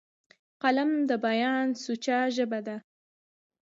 [0.61, 2.77] قلم د بیان سوچه ژبه ده